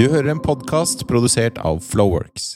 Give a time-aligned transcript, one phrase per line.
[0.00, 2.54] Du hører en podkast produsert av Flowworks.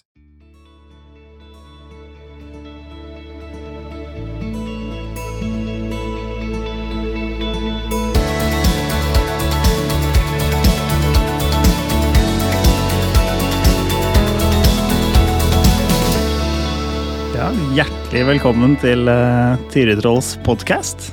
[17.34, 21.10] Ja, hjertelig velkommen til uh, Tyritrolls podkast.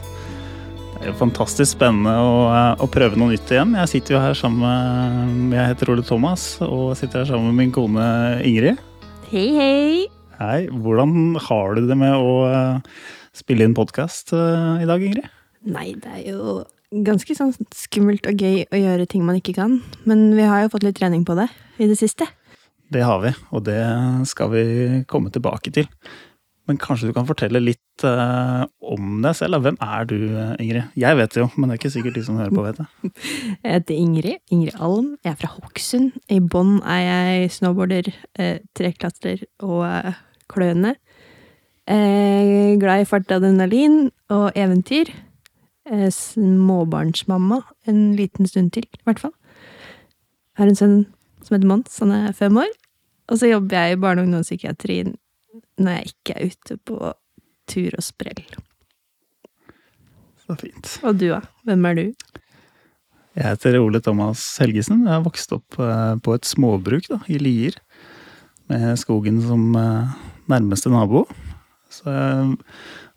[1.02, 3.72] Det er fantastisk spennende å, eh, å, prøve noe nytt igjen.
[3.74, 7.58] Jeg sitter jo her sammen med Jeg heter Ole Thomas og sitter her sammen med
[7.58, 8.04] min kone
[8.46, 8.78] Ingrid.
[9.32, 10.04] Hei, hei.
[10.38, 10.60] Hei.
[10.70, 13.02] Hvordan har du det med å uh,
[13.34, 15.26] spille inn podkast uh, i dag, Ingrid?
[15.66, 16.60] Nei, det er jo
[16.94, 19.80] ganske sånn skummelt og gøy å gjøre ting man ikke kan.
[20.06, 21.50] Men vi har jo fått litt trening på det
[21.82, 22.30] i det siste.
[22.94, 23.82] Det har vi, og det
[24.30, 24.66] skal vi
[25.10, 25.90] komme tilbake til.
[26.70, 29.64] Men kanskje du kan fortelle litt uh, om deg selv?
[29.66, 30.18] Hvem er du,
[30.62, 30.92] Ingrid?
[31.00, 33.12] Jeg vet det jo, men det er ikke sikkert de som hører på, vet det.
[33.64, 34.38] Jeg heter Ingrid.
[34.54, 35.16] Ingrid Alm.
[35.26, 36.12] Jeg er fra Hokksund.
[36.30, 40.22] I bånn er jeg snowboarder, eh, treklatrer og eh,
[40.52, 40.96] kløne.
[41.90, 45.10] Eh, glad i fart, adrenalin og eventyr.
[45.90, 49.34] Eh, småbarnsmamma en liten stund til, i hvert fall.
[50.54, 50.98] Jeg har en sønn
[51.42, 52.00] som heter Mons.
[52.04, 52.70] Han er fem år.
[53.32, 55.16] Og så jobber jeg i barne- og ungdomspsykiatrien
[55.82, 57.00] når jeg ikke er ute på
[57.72, 58.44] tur og sprell.
[60.42, 60.96] Så fint.
[61.08, 61.42] Og du, da?
[61.68, 62.06] Hvem er du?
[63.38, 65.06] Jeg heter Ole Thomas Helgesen.
[65.06, 67.78] Jeg har vokst opp eh, på et småbruk da, i Lier.
[68.72, 70.12] Med skogen som eh,
[70.52, 71.24] nærmeste nabo.
[71.92, 72.58] Så jeg,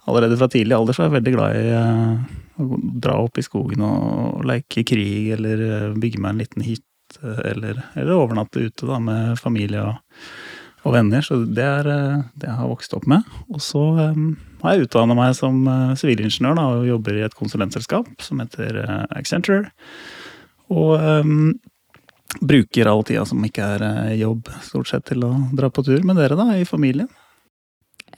[0.06, 3.46] allerede fra tidlig alder så er jeg veldig glad i eh, å dra opp i
[3.46, 7.18] skogen og leke krig, eller bygge meg en liten hytte,
[7.50, 10.20] eller, eller overnatte ute da, med familie og,
[10.84, 11.24] og venner.
[11.24, 13.24] Så det er det jeg har vokst opp med.
[13.48, 13.82] Og så
[14.14, 15.62] um, har jeg utdanna meg som
[16.00, 19.72] sivilingeniør uh, og jobber i et konsulentselskap som heter uh, Accenture.
[20.72, 21.54] Og um,
[22.44, 26.04] bruker all tida som ikke er uh, jobb, stort sett til å dra på tur
[26.06, 27.08] med dere, da, i familien.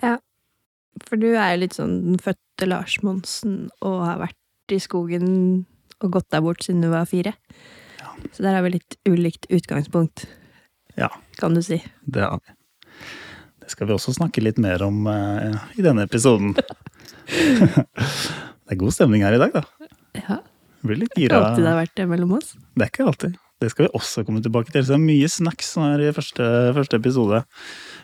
[0.03, 0.17] Ja,
[1.05, 5.29] for du er jo litt sånn den fødte Lars Monsen og har vært i skogen
[6.03, 7.35] og gått der bort siden du var fire.
[8.01, 8.13] Ja.
[8.33, 10.27] Så der har vi litt ulikt utgangspunkt,
[10.97, 11.83] Ja, kan du si.
[12.09, 12.56] det har vi.
[13.67, 16.53] Det skal vi også snakke litt mer om uh, i denne episoden.
[17.27, 19.91] det er god stemning her i dag, da.
[20.15, 21.41] Ja, Jeg blir litt Ikke gira.
[21.49, 22.53] alltid det har vært det mellom oss.
[22.79, 23.35] Det er ikke alltid.
[23.59, 24.85] Det skal vi også komme tilbake til.
[24.85, 26.47] Så det er mye snacks som er i første,
[26.77, 27.41] første episode.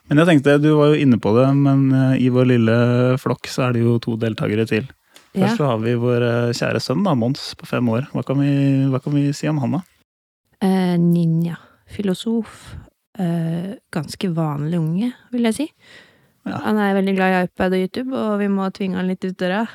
[0.08, 2.76] Men jeg tenkte, du var jo inne på det, men eh, i vår lille
[3.20, 4.88] flokk så er det jo to deltakere til.
[5.36, 5.44] Ja.
[5.44, 8.08] Først så har vi vår eh, kjære sønn, da, Mons, på fem år.
[8.16, 8.52] Hva kan vi,
[8.90, 9.82] hva kan vi si om han, da?
[10.64, 11.60] Eh, ninja.
[11.92, 12.72] Filosof.
[13.20, 15.66] Eh, ganske vanlig unge, vil jeg si.
[16.48, 16.58] Ja.
[16.64, 19.36] Han er veldig glad i iPad og YouTube, og vi må tvinge han litt ut
[19.38, 19.66] døra.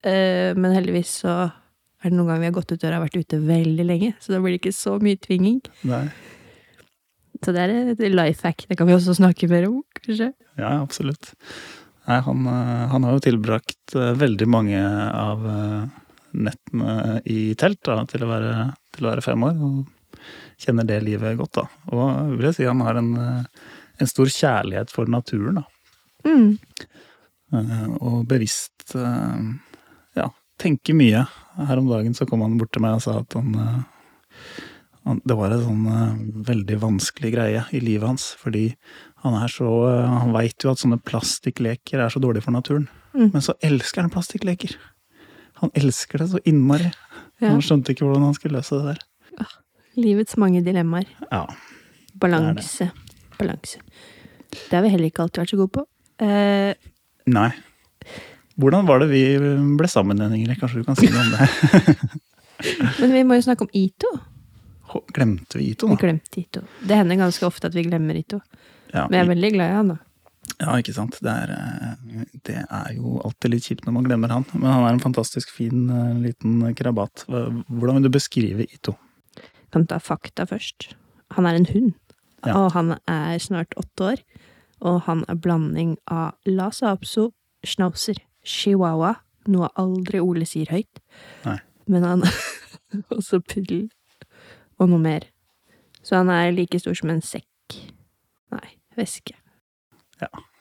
[0.00, 3.18] Uh, men heldigvis så er det noen ganger vi har gått ut døra og vært
[3.20, 5.58] ute veldig lenge, så da blir det ikke så mye tvinging.
[5.90, 6.06] Nei.
[7.44, 8.64] Så det er et life hack.
[8.64, 10.30] Det kan vi også snakke mer om, kanskje.
[10.56, 11.34] Ja, absolutt.
[12.08, 15.44] Nei, han, eh, han har jo tilbrakt veldig mange av
[16.30, 18.54] nettene i telt da, til, å være,
[18.96, 19.99] til å være fem år, og
[20.60, 21.60] kjenner det livet godt.
[21.60, 21.66] da.
[21.94, 23.44] Og vil jeg si han har en, eh,
[24.00, 25.62] en stor kjærlighet for naturen.
[25.62, 25.64] da.
[26.24, 26.58] Mm.
[27.52, 29.46] Eh, Og bevisst eh,
[30.16, 30.28] ja,
[30.58, 31.26] tenker mye.
[31.56, 33.84] Her om dagen så kom han bort til meg og sa at han,
[35.04, 38.76] han Det var en sånn veldig vanskelig greie i livet hans, fordi
[39.24, 39.68] han er så
[40.06, 42.88] Han veit jo at sånne plastikkleker er så dårlig for naturen.
[43.12, 43.32] Mm.
[43.32, 44.76] Men så elsker han plastikkleker!
[45.60, 46.92] Han elsker det så innmari.
[47.40, 47.50] Ja.
[47.50, 49.02] Han skjønte ikke hvordan han skulle løse det der.
[50.00, 51.08] Livets mange dilemmaer.
[51.30, 51.44] Ja,
[52.20, 52.90] Balanse.
[53.38, 53.80] Balanse.
[54.50, 55.84] Det har vi heller ikke alltid vært så gode på.
[56.24, 56.72] Eh,
[57.30, 57.50] Nei.
[58.60, 59.22] Hvordan var det vi
[59.78, 60.58] ble sammen igjen, Ingrid?
[60.60, 62.10] Kanskje du kan si noe om det?
[63.00, 64.10] men vi må jo snakke om Ito.
[65.14, 66.64] Glemte vi Ito Vi glemte Ito.
[66.82, 68.40] Det hender ganske ofte at vi glemmer Ito.
[68.90, 69.98] Ja, Men jeg er veldig glad i han, da.
[70.60, 71.16] Ja, ikke sant.
[71.22, 74.44] Det er, eh, det er jo alltid litt kjipt når man glemmer han.
[74.56, 77.24] Men han er en fantastisk fin eh, liten krabat.
[77.30, 78.96] Hvordan vil du beskrive Ito?
[79.72, 80.94] Kan ta fakta først.
[81.36, 81.92] Han er en hund,
[82.46, 82.54] Ja.
[82.56, 84.22] og han er snart åtte år.
[84.80, 87.32] Og han er blanding av Lhasa Apso,
[87.64, 91.00] Schnauzer, Chihuahua, noe aldri Ole sier høyt.
[91.44, 91.58] Nei.
[91.86, 93.90] Men han er også puddel,
[94.80, 95.26] og noe mer.
[96.02, 97.46] Så han er like stor som en sekk.
[98.50, 99.34] Nei, veske.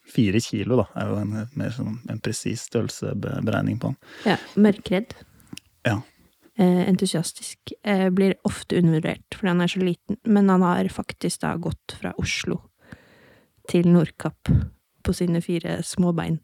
[0.09, 3.97] Fire kilo, da, er jo en mer sånn en presis størrelseberegning på han.
[4.25, 5.13] Ja, mørkredd.
[5.85, 5.99] Ja.
[6.59, 7.71] Eh, entusiastisk.
[7.83, 11.93] Eh, blir ofte undervurdert fordi han er så liten, men han har faktisk da gått
[12.01, 12.57] fra Oslo
[13.71, 14.49] til Nordkapp
[15.05, 16.41] på sine fire små bein.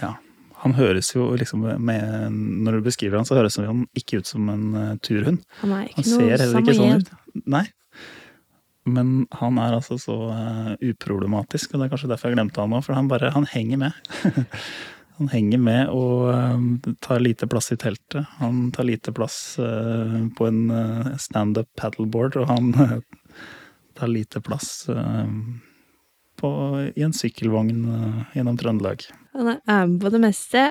[0.00, 0.16] Ja.
[0.64, 4.50] Han høres jo liksom med, Når du beskriver han, så høres han ikke ut som
[4.50, 5.44] en eh, turhund.
[5.60, 7.14] Han er ikke Han ser noe heller ikke sånn ut.
[7.54, 7.64] Nei.
[8.82, 10.16] Men han er altså så
[10.82, 12.82] uproblematisk, og det er kanskje derfor jeg glemte han nå.
[12.82, 13.94] For han bare han henger med.
[15.18, 18.26] han henger med og eh, tar lite plass i teltet.
[18.40, 22.96] Han tar lite plass eh, på en uh, standup paddleboard, og han eh,
[23.98, 25.28] tar lite plass eh,
[26.42, 26.52] på,
[26.96, 29.04] i en sykkelvogn eh, gjennom Trøndelag.
[29.32, 30.64] Han er med på det meste,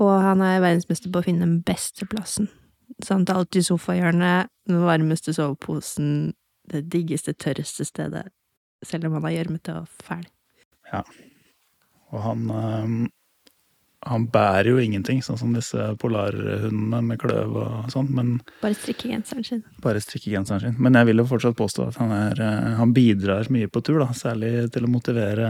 [0.00, 2.50] og han er verdensmester på å finne den beste plassen.
[3.02, 6.32] Så han tar alltid sofahjørnet, den varmeste soveposen,
[6.70, 8.28] det diggeste, tørreste stedet,
[8.86, 10.24] selv om han er gjørmete og fæl.
[12.14, 12.94] Og han, eh,
[14.06, 19.44] han bærer jo ingenting, sånn som disse polarhundene med kløv og sånn, men Bare strikkegenseren
[19.46, 19.62] sin.
[19.82, 20.76] bare strikkegenseren sin.
[20.78, 23.98] Men jeg vil jo fortsatt påstå at han, er, eh, han bidrar mye på tur,
[24.04, 24.10] da.
[24.16, 25.48] Særlig til å motivere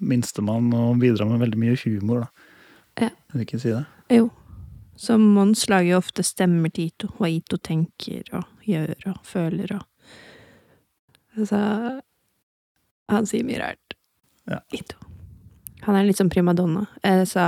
[0.00, 3.06] minstemann, og bidrar med veldig mye humor, da.
[3.06, 3.10] Ja.
[3.32, 3.84] Vil du ikke si det?
[4.10, 4.30] Jo.
[4.98, 9.76] Så Mons lager jo ofte stemmer til Ito, hva Ito tenker og gjør og føler
[9.78, 9.84] og
[11.38, 12.00] Altså
[13.08, 13.94] Han sier mye rart.
[14.50, 14.58] Ja.
[14.74, 14.97] Ito.
[15.86, 16.86] Han er litt sånn primadonna.
[17.04, 17.46] Jeg sa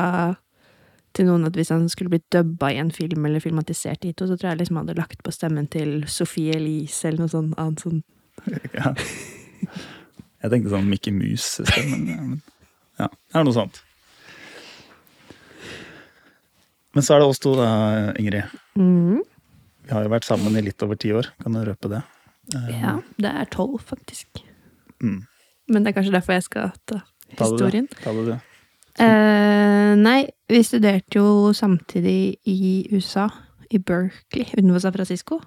[1.16, 4.36] til noen at hvis han skulle blitt dubba i en film eller filmatisert hit, så
[4.38, 7.82] tror jeg liksom han hadde lagt på stemmen til Sophie Elise eller noe sånt annet
[7.82, 8.02] sånn
[8.78, 8.92] Ja.
[10.40, 12.06] Jeg tenkte sånn Mickey Mouse-stemmen.
[12.08, 12.38] ja, men
[13.00, 13.82] Ja, det er noe sånt.
[16.94, 17.66] Men så er det oss to, da,
[18.18, 18.48] Ingrid.
[18.78, 19.20] mm.
[19.86, 21.26] Vi har jo vært sammen i litt over ti år.
[21.42, 22.00] Kan du røpe det?
[22.54, 24.42] Eh, Ja, det er tolv, faktisk.
[25.02, 25.24] Mm.
[25.70, 27.00] Men det er kanskje derfor jeg skal ta
[27.38, 27.88] historien.
[28.02, 28.32] Ta det, du.
[29.00, 33.28] Eh, nei, vi studerte jo samtidig i USA,
[33.70, 35.40] i Berkeley, utenfor San Francisco.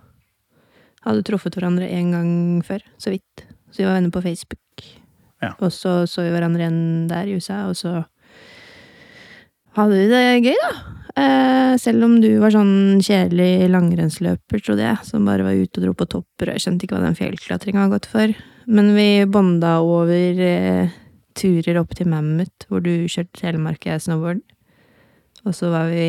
[1.04, 2.32] Hadde truffet hverandre en gang
[2.66, 3.46] før, så vidt.
[3.70, 4.88] Så vi var venner på Facebook.
[5.44, 5.52] Ja.
[5.60, 8.06] Og så så vi hverandre igjen der i USA, og så
[9.76, 10.74] hadde vi det gøy, da.
[11.14, 15.86] Eh, selv om du var sånn kjedelig langrennsløper, trodde jeg, som bare var ute og
[15.86, 18.34] dro på topper, og jeg skjønte ikke hva den fjellklatringa var godt for.
[18.66, 20.94] Men vi bonda over eh,
[21.38, 24.42] turer opp til Mammut, hvor du kjørte telemark og jeg snowboard.
[25.44, 26.08] Og så var vi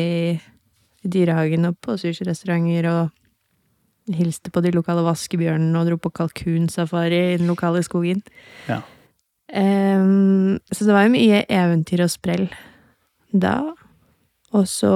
[1.05, 7.21] i dyrehagen og på sushirestauranter og hilste på de lokale vaskebjørnene og dro på kalkunsafari
[7.33, 8.21] i den lokale skogen.
[8.69, 8.81] Ja.
[9.55, 12.47] Um, så det var jo mye eventyr og sprell
[13.33, 13.57] da.
[14.55, 14.93] Og så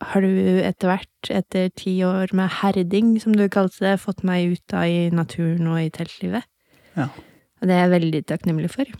[0.00, 0.30] har du
[0.64, 4.86] etter hvert, etter ti år med herding, som du kalte det, fått meg ut da
[4.88, 6.46] i naturen og i teltlivet.
[6.96, 7.10] Ja.
[7.60, 8.90] Og det er jeg veldig takknemlig for.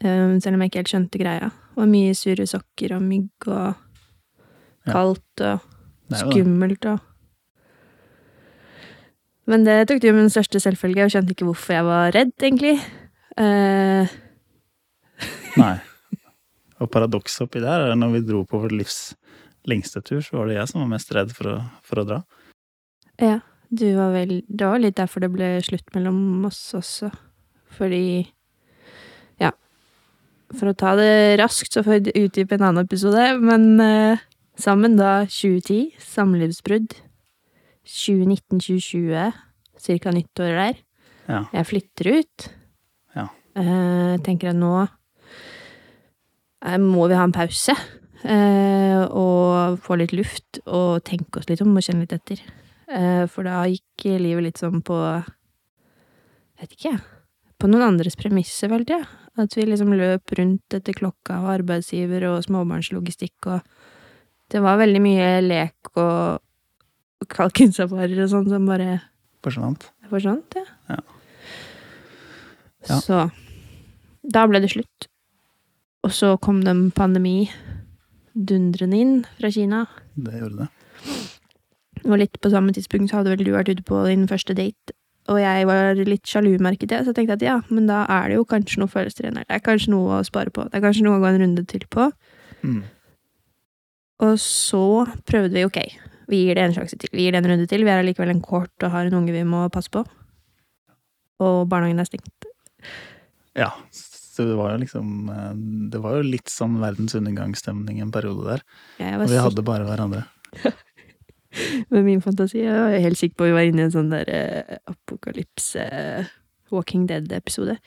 [0.00, 1.50] Um, selv om jeg ikke helt skjønte greia.
[1.76, 3.86] Var mye sure sokker og mygg og
[4.88, 5.68] kaldt og
[6.16, 7.06] skummelt og
[9.50, 12.34] Men det tok det jo min største selvfølge, og skjønte ikke hvorfor jeg var redd,
[12.38, 12.76] egentlig.
[13.34, 14.12] Eh,
[15.58, 15.72] Nei.
[16.78, 19.00] Og paradokset oppi der er når vi dro på vårt livs
[19.68, 22.20] lengste tur, så var det jeg som var mest redd for å, for å dra.
[23.20, 23.40] ja,
[23.70, 27.10] du var vel Det var litt derfor det ble slutt mellom oss også.
[27.76, 28.26] Fordi
[29.40, 29.52] Ja.
[30.52, 34.18] For å ta det raskt, så får vi utdype en annen episode, men eh,
[34.58, 36.96] sammen da 2010, samlivsbrudd.
[37.86, 39.32] 2019-2020,
[39.78, 40.80] cirka nyttår der.
[41.30, 41.44] Ja.
[41.54, 42.48] Jeg flytter ut.
[43.14, 43.28] Ja.
[43.54, 44.74] Eh, tenker at nå
[46.66, 47.74] eh, må vi ha en pause.
[48.20, 52.42] Eh, og få litt luft, og tenke oss litt om og kjenne litt etter.
[52.90, 54.96] Eh, for da gikk livet litt sånn på
[56.60, 56.96] Vet ikke.
[57.60, 59.06] På noen andres premisser, følte jeg.
[59.40, 63.60] At vi liksom løp rundt etter klokka og arbeidsgiver og småbarnslogistikk og
[64.50, 66.40] Det var veldig mye lek og
[67.30, 68.96] kalkunsafarer og sånn som bare
[69.44, 69.86] Forsvant.
[70.10, 70.64] forsvant, ja.
[70.90, 70.98] Ja.
[72.88, 72.96] Ja.
[72.98, 73.20] Så
[74.26, 75.06] da ble det slutt.
[76.02, 77.48] Og så kom det en pandemi
[78.34, 79.84] dundrende inn fra Kina.
[80.16, 80.68] Det gjorde det.
[82.06, 84.94] Og litt på samme tidspunkt så hadde vel du vært ute på din første date.
[85.30, 88.30] Og jeg var litt sjalu, merket jeg, så jeg tenkte at ja, men da er
[88.30, 89.10] det jo kanskje noe her.
[89.12, 90.64] Det er kanskje noe å spare på.
[90.70, 92.08] Det er kanskje noe å gå en runde til på.
[92.64, 92.80] Mm.
[94.26, 94.84] Og så
[95.28, 95.80] prøvde vi, ok,
[96.30, 97.12] vi gir det en sjanse til.
[97.14, 97.84] Vi gir det en runde til.
[97.86, 100.02] Vi er allikevel en kort og har en unge vi må passe på.
[101.40, 102.50] Og barnehagen er stengt.
[103.58, 103.72] Ja.
[103.90, 105.54] Så det var jo liksom eh,
[105.92, 108.62] Det var jo litt sånn verdens undergangsstemning en periode der.
[109.18, 110.24] Og vi hadde bare hverandre.
[111.90, 112.60] med min fantasi.
[112.62, 115.84] Jeg var helt sikker på at vi var inne i en sånn der eh, apokalypse
[116.70, 117.78] Walking Dead-episode.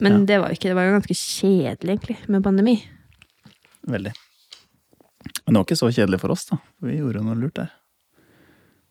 [0.00, 0.24] Men Ja.
[0.26, 0.70] det var jo ikke.
[0.72, 2.76] Det var jo ganske kjedelig, egentlig, med pandemi.
[3.86, 4.12] Veldig.
[5.46, 6.58] Men det var ikke så kjedelig for oss, da.
[6.82, 7.70] Vi gjorde noe lurt der.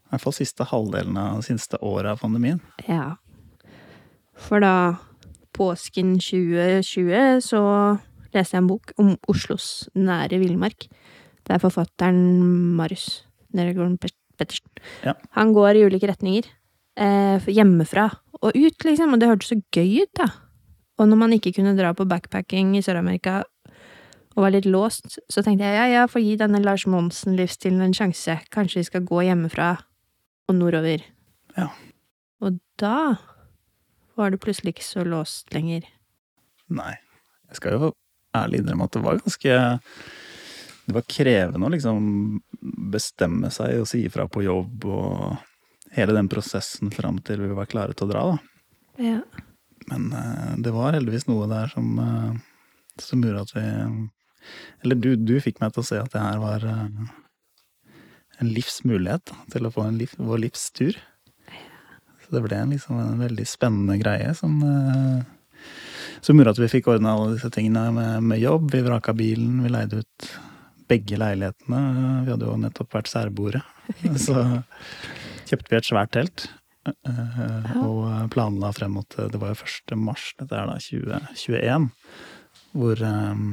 [0.08, 2.60] I hvert fall siste halvdelen av siste året av pandemien.
[2.88, 3.16] Ja.
[4.36, 4.98] For da
[5.56, 7.62] påsken 2020 så
[8.34, 10.88] leste jeg en bok om Oslos nære villmark.
[11.44, 12.22] Det er forfatteren
[12.80, 13.24] Marius
[13.56, 14.68] Nergården Pet- Pettersen.
[15.06, 15.16] Ja.
[15.38, 16.50] Han går i ulike retninger.
[17.00, 18.10] eh, hjemmefra
[18.42, 19.14] og ut, liksom.
[19.14, 20.28] Og det hørtes så gøy ut, da.
[21.00, 23.44] Og når man ikke kunne dra på backpacking i Sør-Amerika
[24.36, 27.96] og var litt låst, så tenkte jeg ja, ja, få gi denne Lars Monsen-livsstilen en
[27.96, 28.38] sjanse.
[28.54, 29.72] Kanskje vi skal gå hjemmefra
[30.52, 31.04] og nordover.
[31.58, 31.70] Ja.
[32.44, 33.18] Og da
[34.20, 35.88] var det plutselig ikke så låst lenger.
[36.72, 36.96] Nei.
[37.52, 37.92] Jeg skal jo
[38.38, 39.58] ærlig innrømme at det var ganske
[40.92, 42.08] Det var krevende å liksom
[42.92, 45.38] bestemme seg og si ifra på jobb og
[45.96, 48.66] hele den prosessen fram til vi var klare til å dra, da.
[49.00, 49.22] Ja.
[49.88, 52.36] Men uh, det var heldigvis noe der som, uh,
[53.00, 53.64] som gjorde at vi
[54.84, 57.10] Eller du, du fikk meg til å se at det her var uh,
[58.42, 61.00] en livsmulighet da, til å få en liv, vår livstur.
[62.26, 64.60] Så det ble en, liksom, en veldig spennende greie som,
[66.26, 68.72] som gjorde at vi fikk ordna alle disse tingene med, med jobb.
[68.74, 70.32] Vi vraka bilen, vi leide ut
[70.92, 71.82] begge leilighetene.
[72.28, 73.64] Vi hadde jo nettopp vært særboere.
[74.26, 74.36] Så
[75.50, 76.46] kjøpte vi et svært telt.
[76.92, 79.96] eh, Og planla frem mot Det var jo 1.
[80.02, 81.90] mars, dette er da 2021,
[82.78, 83.44] hvor eh,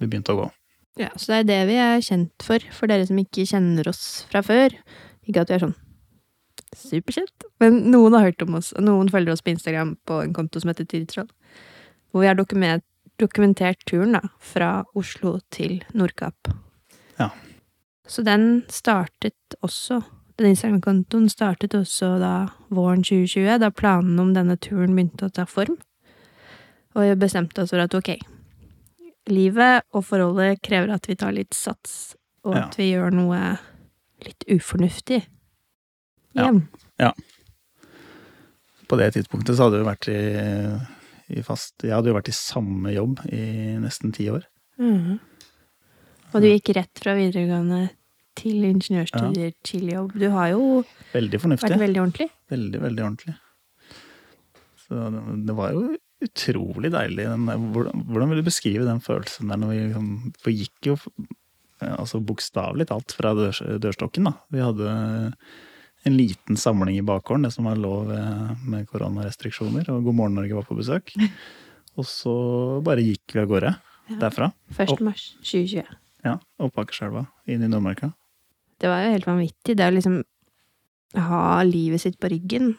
[0.00, 0.46] vi begynte å gå.
[0.96, 4.04] Ja, så det er det vi er kjent for, for dere som ikke kjenner oss
[4.30, 4.72] fra før.
[5.28, 5.74] Ikke at vi er sånn
[6.76, 10.32] superkjent, men noen har hørt om oss, og noen følger oss på Instagram på en
[10.36, 11.28] konto som heter Tyritroll,
[12.12, 12.84] hvor vi har dokument,
[13.20, 16.52] dokumentert turen da, fra Oslo til Nordkapp.
[17.18, 17.30] Ja.
[18.06, 20.02] Så den startet også,
[20.38, 22.32] den Instagram-kontoen startet også da
[22.68, 25.78] våren 2020, da planene om denne turen begynte å ta form.
[26.96, 28.14] Og vi bestemte oss for at ok,
[29.32, 32.14] livet og forholdet krever at vi tar litt sats,
[32.46, 32.66] og Ja.
[32.66, 33.58] at vi gjør noe
[34.24, 35.24] litt ufornuftig.
[36.36, 36.52] Ja.
[37.00, 37.12] ja.
[38.86, 40.20] På det tidspunktet så hadde vi vært i,
[41.32, 44.46] i fast Jeg hadde jo vært i samme jobb i nesten ti år.
[44.78, 45.16] Mm.
[46.32, 47.86] Og du gikk rett fra videregående
[48.36, 50.16] til ingeniørstudier til jobb.
[50.20, 50.82] Du har jo
[51.14, 52.28] Veldig vært veldig ordentlig.
[52.52, 53.36] Veldig, veldig ordentlig.
[54.86, 55.86] Så det, det var jo
[56.26, 57.26] utrolig deilig.
[57.28, 60.10] Den, hvordan, hvordan vil du beskrive den følelsen der når vi liksom
[60.60, 60.98] gikk jo
[61.84, 64.36] altså bokstavelig talt fra dør, dørstokken, da.
[64.52, 64.92] Vi hadde
[66.06, 70.36] en liten samling i bakgården, det som var lov eh, med koronarestriksjoner, og God morgen
[70.38, 71.12] Norge var på besøk.
[71.96, 72.32] Og så
[72.84, 73.70] bare gikk vi av gårde
[74.06, 74.16] Ja.
[74.20, 74.52] derfra.
[74.76, 75.00] 1.
[75.02, 75.82] mars 2020.
[76.26, 78.12] Ja, Opp Akerselva, inn i Nordmarka.
[78.78, 79.74] Det var jo helt vanvittig.
[79.78, 80.20] Det å liksom
[81.26, 82.74] ha livet sitt på ryggen,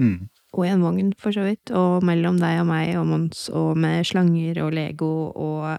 [0.00, 0.28] Mm.
[0.56, 3.76] og i en vogn for så vidt, og mellom deg og meg og Mons, og
[3.76, 5.78] med slanger og Lego og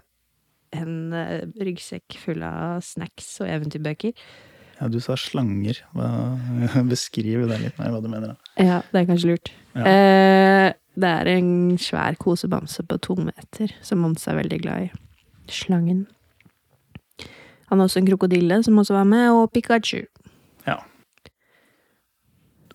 [0.72, 4.14] en eh, ryggsekk full av snacks og eventyrbøker.
[4.80, 5.78] Ja, du sa slanger.
[6.92, 8.34] Beskriv det litt mer, hva du mener.
[8.34, 8.64] da.
[8.64, 9.52] Ja, det er kanskje lurt.
[9.74, 9.84] Ja.
[9.90, 11.52] Eh, det er en
[11.82, 14.90] svær kosebamse på to meter, som Mons er veldig glad i.
[15.50, 16.04] Slangen.
[17.70, 20.04] Han har også en krokodille som også var med, og Pikachu.
[20.68, 20.78] Ja.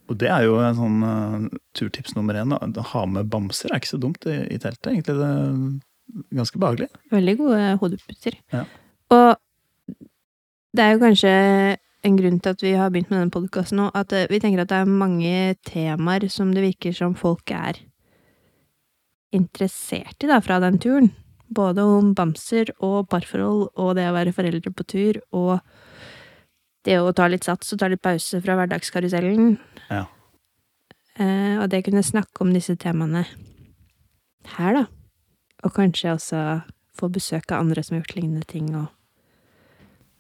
[0.10, 2.52] Og det er jo en sånn uh, turtips nummer én.
[2.52, 4.92] Å ha med bamser er ikke så dumt i, i teltet.
[4.92, 6.90] Egentlig det er ganske behagelig.
[7.14, 8.40] Veldig gode hodeputer.
[8.56, 8.66] Ja.
[9.14, 9.30] Og
[10.76, 11.34] det er jo kanskje
[12.08, 14.64] en grunn til at vi har begynt med denne podkasten nå, at eh, vi tenker
[14.64, 17.82] at det er mange temaer som det virker som folk er
[19.36, 21.12] interessert i da, fra den turen.
[21.50, 25.60] Både om bamser og parforhold og det å være foreldre på tur og
[26.86, 29.58] det å ta litt sats og ta litt pause fra hverdagskarusellen.
[29.90, 30.06] Ja.
[31.20, 33.26] Eh, og det kunne snakke om disse temaene
[34.56, 34.86] her, da.
[35.68, 36.44] Og kanskje også
[36.96, 38.72] få besøk av andre som har gjort lignende ting.
[38.76, 38.88] Og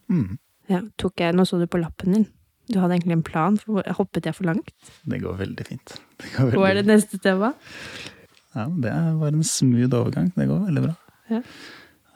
[0.10, 0.40] Mm.
[0.70, 2.28] Ja, tok jeg Nå så du på lappen din.
[2.70, 3.58] Du hadde egentlig en plan.
[3.58, 4.94] For, hoppet jeg for langt?
[5.10, 5.98] Det går veldig fint.
[6.22, 7.56] Det går Hva er det neste tema?
[8.54, 10.32] Ja, det var en smooth overgang.
[10.36, 10.96] Det går veldig bra.
[11.34, 11.42] Ja.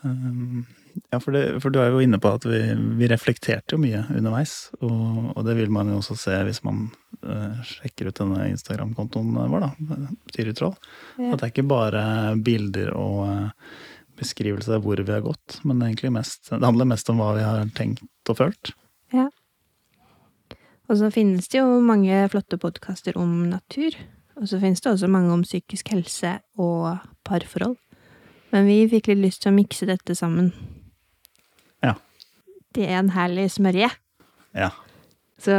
[0.03, 0.65] Um,
[1.09, 2.59] ja, for, det, for du er jo inne på at vi,
[2.99, 4.55] vi reflekterte jo mye underveis.
[4.85, 6.85] Og, og det vil man jo også se hvis man
[7.25, 10.05] uh, sjekker ut denne Instagram-kontoen vår, da.
[10.35, 10.77] Tyritroll.
[11.17, 11.31] Ja.
[11.31, 12.05] At det er ikke bare
[12.45, 13.75] bilder og uh,
[14.19, 17.45] beskrivelse av hvor vi har gått, men egentlig mest, det handler mest om hva vi
[17.45, 18.73] har tenkt og følt.
[20.91, 23.95] Og så finnes det jo mange flotte podkaster om natur.
[24.37, 27.77] Og så finnes det også mange om psykisk helse og parforhold.
[28.53, 30.51] Men vi fikk litt lyst til å mikse dette sammen.
[31.81, 31.95] Ja.
[32.75, 33.89] Det er en herlig smørje.
[34.53, 34.69] Ja.
[35.41, 35.55] Så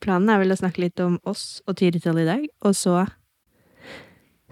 [0.00, 3.04] planen er vel å snakke litt om oss og Tyritroll i dag, og så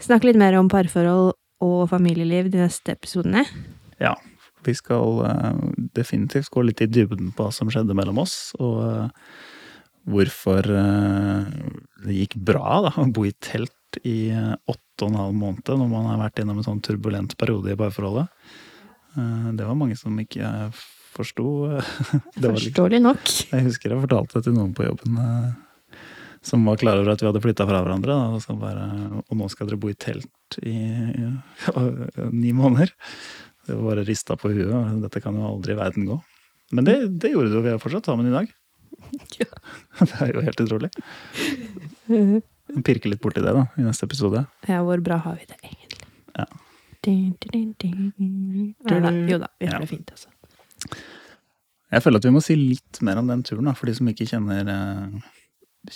[0.02, 1.32] snakke litt mer om parforhold
[1.64, 3.46] og familieliv de neste episodene.
[4.02, 4.16] ja.
[4.66, 5.62] Vi skal eh,
[5.96, 9.30] definitivt gå litt i dybden på hva som skjedde mellom oss, og eh,
[10.08, 11.48] hvorfor eh,
[12.04, 13.74] det gikk bra da, å bo i telt
[14.04, 14.30] i
[14.68, 17.78] åtte og en halv måned når man har vært gjennom en sånn turbulent periode i
[17.78, 18.28] parforholdet.
[19.56, 20.68] Det var mange som ikke
[21.14, 21.46] forsto.
[22.36, 23.32] Forståelig nok.
[23.48, 25.16] Jeg husker jeg fortalte det til noen på jobben.
[26.44, 28.18] som var klar over at vi hadde flytta fra hverandre.
[28.36, 28.84] Og, så bare,
[29.24, 31.32] og nå skal dere bo i telt i, i,
[32.44, 32.92] ni måneder.
[33.68, 35.02] Det var bare rista på huet.
[35.04, 36.16] Dette kan jo aldri i verden gå.
[36.72, 37.64] Men det, det gjorde det jo.
[37.66, 38.48] Vi er fortsatt sammen i dag.
[39.38, 39.46] Ja.
[40.00, 40.88] Det er jo helt utrolig.
[42.84, 44.42] Pirke litt borti det da, i neste episode.
[44.68, 46.08] Ja, hvor bra har vi det egentlig?
[46.36, 46.46] Ja.
[47.06, 48.72] Din, din, din, din.
[48.88, 49.80] Nei da, jo da, vi har Ja.
[49.84, 50.28] det fint, altså.
[51.88, 54.10] Jeg føler at vi må si litt mer om den turen, da, for de som
[54.10, 55.30] ikke kjenner, eh,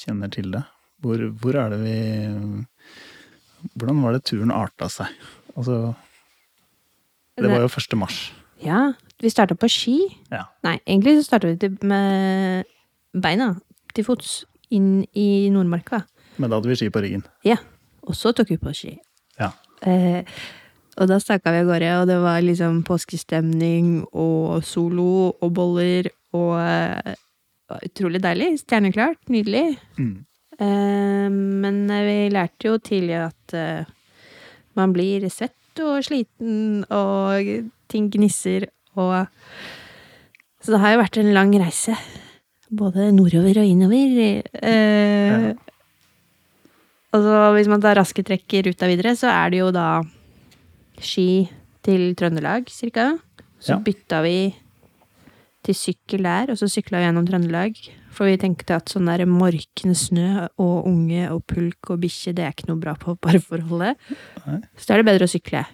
[0.04, 0.62] kjenner til det.
[1.02, 1.96] Hvor, hvor er det vi
[3.78, 5.10] Hvordan var det turen arta seg?
[5.56, 5.94] Altså,
[7.42, 7.98] det var jo 1.
[8.00, 8.20] mars.
[8.62, 9.98] Ja, vi starta på ski.
[10.30, 10.46] Ja.
[10.66, 12.68] Nei, egentlig så starta vi med
[13.12, 13.52] beina
[13.94, 16.04] til fots inn i Nordmarka.
[16.40, 17.24] Men da hadde vi ski på ryggen.
[17.46, 17.58] Ja,
[18.06, 18.96] og så tok vi på ski.
[19.40, 19.52] Ja.
[19.82, 20.24] Eh,
[21.00, 26.10] og da stakk vi av gårde, og det var liksom påskestemning og solo og boller
[26.36, 27.18] og eh,
[27.72, 28.58] Utrolig deilig.
[28.60, 29.16] Stjerneklart.
[29.32, 29.78] Nydelig.
[29.96, 30.26] Mm.
[30.60, 33.88] Eh, men vi lærte jo tidlig at eh,
[34.76, 39.26] man blir svett og sliten, og ting gnisser, og
[40.62, 41.96] Så det har jo vært en lang reise.
[42.70, 44.42] Både nordover og innover.
[44.62, 45.54] Eh, Ja.
[47.12, 50.02] Og så hvis man tar raske trekk i ruta videre, så er det jo da
[50.98, 51.48] ski
[51.82, 53.18] til Trøndelag, cirka.
[53.60, 53.78] Så Ja.
[53.78, 54.54] bytta vi
[55.64, 57.74] til sykkel der, og så sykla vi gjennom Trøndelag.
[58.12, 62.44] For vi tenkte at sånn der morkende snø og unge og pulk og bikkje, det
[62.44, 63.96] er ikke noe bra på parforholdet.
[64.44, 64.58] Nei.
[64.76, 65.64] Så da er det bedre å sykle.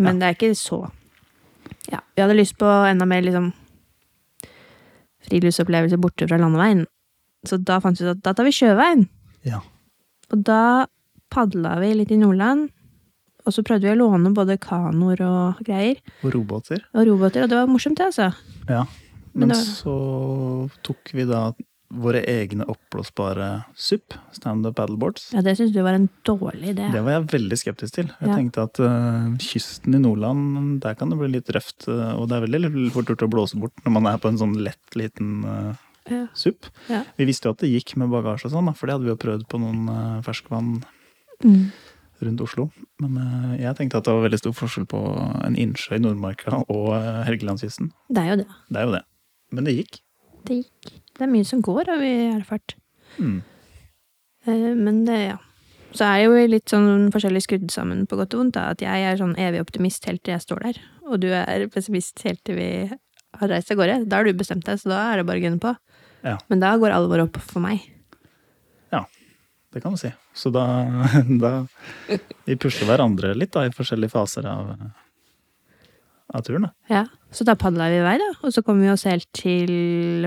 [0.00, 0.84] Men det er ikke så
[1.90, 3.50] Ja, vi hadde lyst på enda mer liksom
[5.26, 6.84] friluftsopplevelse borte fra landeveien.
[7.46, 9.06] Så da fant vi ut at da tar vi sjøveien.
[9.46, 9.60] Ja.
[10.30, 10.86] Og da
[11.32, 12.70] padla vi litt i Nordland.
[13.48, 16.00] Og så prøvde vi å låne både kanoer og greier.
[16.22, 16.82] Og robåter.
[16.92, 18.30] Og robåter, og det var morsomt, det, altså.
[18.68, 18.84] Ja.
[19.34, 21.52] Men Men det så tok vi da
[21.90, 25.32] våre egne oppblåsbare SUP, standup paddleboards.
[25.34, 26.86] Ja, det syns du var en dårlig idé.
[26.94, 28.06] Det var jeg veldig skeptisk til.
[28.20, 28.36] Jeg Ja.
[28.36, 31.88] tenkte at uh, kysten i Nordland, der kan det bli litt røft.
[31.88, 34.38] Uh, og det er veldig fort gjort å blåse bort når man er på en
[34.38, 35.74] sånn lett liten uh,
[36.10, 36.26] Ja.
[36.34, 36.66] SUP.
[36.88, 37.02] Ja.
[37.18, 39.18] Vi visste jo at det gikk med bagasje og sånn, for det hadde vi jo
[39.26, 40.82] prøvd på noen ferskvann
[41.42, 41.72] Mm.
[42.22, 42.70] rundt Oslo.
[43.00, 44.98] Men jeg tenkte at det var veldig stor forskjell på
[45.46, 46.92] en innsjø i Nordmarka og
[47.26, 47.90] Helgelandskysten.
[48.12, 48.46] Det er jo det.
[48.68, 49.04] Det er jo det.
[49.50, 50.00] Men det gikk.
[50.46, 50.90] Det gikk.
[51.16, 52.74] Det er mye som går, har vi erfart.
[53.18, 53.38] Mm.
[54.46, 55.38] Eh, Men det, ja.
[55.92, 58.54] Så er jo litt sånn forskjellig skrudd sammen på godt og vondt.
[58.54, 60.78] da, At jeg er sånn evig optimist helt til jeg står der.
[61.10, 64.04] Og du er pessimist helt til vi har reist av gårde.
[64.08, 65.74] Da har du bestemt deg, så da er det bare å gunne på.
[66.22, 66.36] Ja.
[66.48, 67.82] Men da går alvoret opp for meg.
[68.94, 69.04] Ja,
[69.72, 70.12] Det kan du si.
[70.34, 70.64] Så da,
[71.42, 71.66] da
[72.46, 74.72] Vi pusher hverandre litt da, i forskjellige faser av,
[76.34, 76.62] av turen.
[76.68, 76.70] Da.
[76.88, 78.30] Ja, Så da padla vi i vei, da.
[78.42, 80.26] Og så kom vi oss helt til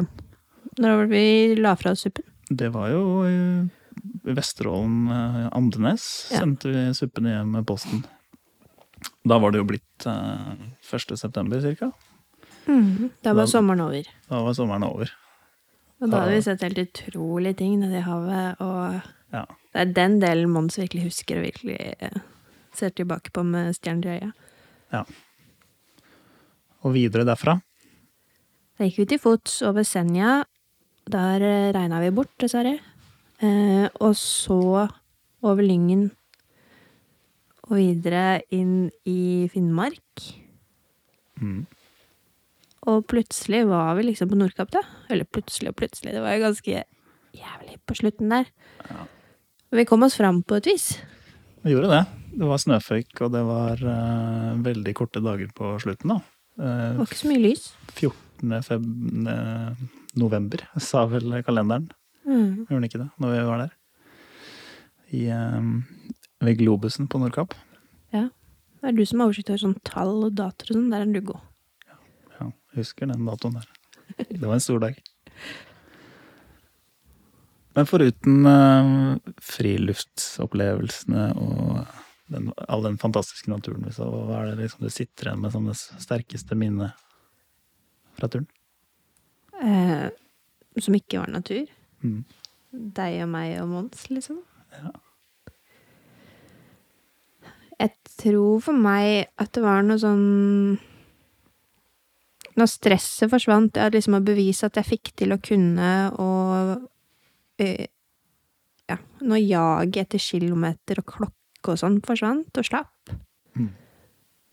[0.80, 2.24] Når var det vi la fra oss suppen?
[2.50, 6.39] Det var jo i Vesterålen, eh, Andenes, Ja.
[6.39, 8.04] sendte vi suppene hjem med posten.
[9.26, 11.18] Da var det jo blitt eh, 1.
[11.18, 11.92] september cirka.
[12.66, 14.04] Da var Da- sommeren over.
[14.30, 15.12] Da var sommeren over.
[16.02, 18.56] Og da hadde vi sett helt utrolige ting nede i havet.
[18.62, 19.02] Og
[19.34, 19.46] Ja.
[19.74, 22.20] det er den delen Mons virkelig husker og virkelig eh,
[22.74, 25.06] ser tilbake på med stjerner i øya.
[26.84, 27.58] Og videre derfra.
[28.78, 30.41] Da gikk vi til fots over Senja.
[31.10, 32.78] Der eh, regna vi bort, dessverre.
[33.43, 34.88] Eh, og så
[35.43, 36.10] over Lyngen
[37.69, 40.26] og videre inn i Finnmark.
[41.39, 41.63] Mm.
[42.91, 44.84] Og plutselig var vi liksom på Nordkapp, da.
[45.12, 46.15] Eller plutselig og plutselig.
[46.15, 46.84] Det var jo ganske
[47.34, 48.52] jævlig på slutten der.
[49.74, 50.89] Vi kom oss fram på et vis.
[51.63, 52.04] Vi gjorde det.
[52.34, 56.15] Det var snøføyk, og det var uh, veldig korte dager på slutten.
[56.15, 56.33] da.
[56.58, 57.63] Det Eh, var ikke så mye lys.
[57.98, 58.62] 14.
[58.68, 58.84] Feb
[60.20, 61.88] november, sa vel kalenderen.
[62.28, 62.66] Mm.
[62.68, 63.72] Gjorde den ikke det, når vi var der?
[65.13, 65.62] I, eh,
[66.44, 67.54] ved Globusen på Nordkapp.
[68.13, 68.28] Ja.
[68.82, 70.89] Det er du som har oversikt over sånn tall og datoer og sånn.
[70.92, 71.39] Der er du god.
[71.88, 71.96] Ja,
[72.74, 73.68] jeg husker den datoen der.
[74.30, 74.98] Det var en stor dag.
[77.76, 81.88] Men foruten eh, friluftsopplevelsene og
[82.31, 85.53] den, all den fantastiske naturen vi så, hva er det liksom du sitter igjen med
[85.53, 86.95] som det sterkeste minnet
[88.17, 88.47] fra turen?
[89.63, 90.07] Eh,
[90.79, 91.67] som ikke var natur.
[92.03, 92.23] Mm.
[92.71, 94.39] Deg og meg og Mons, liksom.
[94.73, 94.93] Ja.
[97.83, 100.77] Jeg tror for meg at det var noe sånn
[102.53, 105.89] Når stresset forsvant, det liksom å bevise at jeg fikk til å kunne
[106.21, 106.86] og
[107.62, 107.89] eh,
[108.89, 113.13] Ja, når jaget etter kilometer og klokke og sånn forsvant og slapp.
[113.58, 113.69] Mm.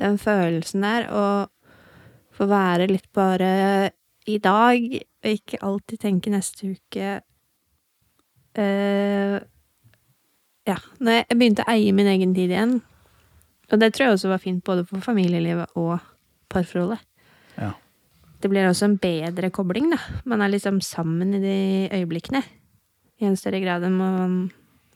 [0.01, 1.25] Den følelsen der, å
[2.37, 3.91] få være litt bare
[4.29, 4.85] i dag,
[5.25, 7.21] og ikke alltid tenke neste uke
[8.59, 9.37] uh,
[10.69, 12.75] Ja, når jeg begynte å eie min egen tid igjen
[13.73, 15.99] Og det tror jeg også var fint både for familielivet og
[16.51, 17.03] parforholdet.
[17.61, 17.75] Ja.
[18.43, 20.01] Det blir også en bedre kobling, da.
[20.27, 21.59] Man er liksom sammen i de
[21.95, 22.41] øyeblikkene.
[23.21, 24.35] I en større grad enn man,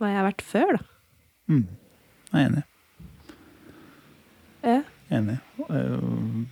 [0.01, 0.83] hva jeg har vært før, da.
[1.53, 1.65] Mm.
[2.35, 2.65] Jeg er enig.
[4.65, 4.81] Ja.
[5.15, 5.39] Enig.
[5.69, 6.45] Eh,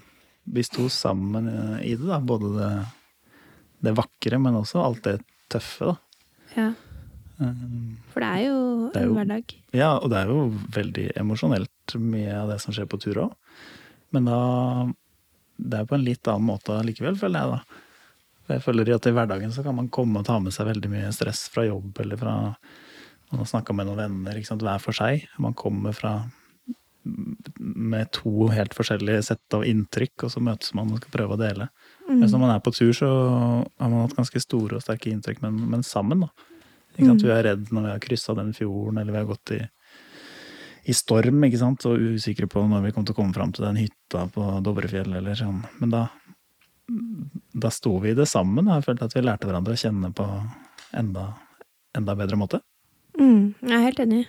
[0.45, 2.19] Vi sto sammen eh, i det, da.
[2.21, 2.71] Både det,
[3.87, 5.19] det vakre, men også alt det
[5.53, 5.97] tøffe, da.
[6.57, 6.71] ja.
[7.43, 7.63] Eh,
[8.13, 8.57] For det er jo
[8.93, 9.55] Det er en jo- hverdag.
[9.73, 10.41] Ja, og det er jo
[10.77, 13.33] veldig emosjonelt, mye av det som skjer på tur òg.
[14.13, 14.93] Men da
[15.63, 17.81] Det er på en litt annen måte likevel, føler jeg, da.
[18.47, 20.91] For Jeg føler at i hverdagen så kan man komme og ta med seg veldig
[20.91, 22.33] mye stress fra jobb eller fra
[23.33, 25.27] Man har snakka med noen venner, hver for seg.
[25.41, 26.19] Man kommer fra
[27.03, 31.41] med to helt forskjellige sett av inntrykk, og så møtes man og skal prøve å
[31.41, 31.69] dele.
[32.07, 32.21] Mm.
[32.21, 35.43] Mens når man er på tur, så har man hatt ganske store og sterke inntrykk,
[35.43, 36.31] men, men sammen, da.
[36.95, 37.23] Ikke sant?
[37.23, 37.27] Mm.
[37.27, 39.61] Vi er redd når vi har kryssa den fjorden, eller vi har gått i,
[40.93, 43.67] i storm, ikke sant, og usikre på når vi kommer til å komme fram til
[43.67, 45.63] den hytta på Dovrefjell, eller sånn.
[45.81, 46.05] Men da,
[47.67, 50.13] da sto vi i det sammen, og jeg følte at vi lærte hverandre å kjenne
[50.15, 50.29] på
[51.01, 51.33] enda,
[51.99, 52.63] enda bedre måte.
[53.19, 54.23] Mm, jeg er helt enig.